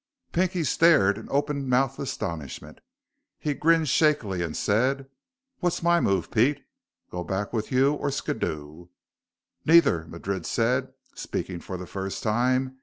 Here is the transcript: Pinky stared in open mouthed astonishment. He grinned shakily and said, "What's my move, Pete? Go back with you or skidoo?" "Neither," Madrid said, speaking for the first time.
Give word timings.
Pinky 0.31 0.63
stared 0.63 1.19
in 1.19 1.27
open 1.29 1.69
mouthed 1.69 1.99
astonishment. 1.99 2.79
He 3.37 3.53
grinned 3.53 3.87
shakily 3.87 4.41
and 4.41 4.57
said, 4.57 5.07
"What's 5.59 5.83
my 5.83 5.99
move, 6.01 6.31
Pete? 6.31 6.65
Go 7.11 7.23
back 7.23 7.53
with 7.53 7.71
you 7.71 7.93
or 7.93 8.09
skidoo?" 8.09 8.87
"Neither," 9.63 10.07
Madrid 10.07 10.47
said, 10.47 10.91
speaking 11.13 11.59
for 11.59 11.77
the 11.77 11.85
first 11.85 12.23
time. 12.23 12.79